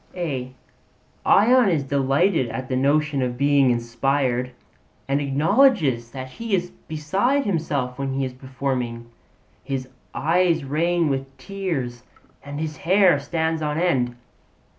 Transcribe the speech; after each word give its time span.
Ion 1.27 1.69
is 1.69 1.83
delighted 1.83 2.49
at 2.49 2.69
the 2.69 2.75
notion 2.75 3.21
of 3.21 3.37
being 3.37 3.69
inspired, 3.69 4.49
and 5.07 5.21
acknowledges 5.21 6.09
that 6.09 6.27
he 6.27 6.55
is 6.55 6.71
beside 6.87 7.45
himself 7.45 7.99
when 7.99 8.13
he 8.13 8.25
is 8.25 8.33
performing; 8.33 9.11
his 9.63 9.87
eyes 10.15 10.63
rain 10.63 11.27
tears 11.37 12.01
and 12.43 12.59
his 12.59 12.77
hair 12.77 13.19
stands 13.19 13.61
on 13.61 13.77
end. 13.77 14.15